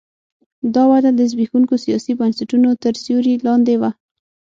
دا 0.75 0.83
وده 0.91 1.11
د 1.15 1.21
زبېښونکو 1.31 1.75
سیاسي 1.85 2.11
بنسټونو 2.19 2.69
تر 2.83 2.93
سیوري 3.03 3.33
لاندې 3.47 3.75
وه. 3.81 3.89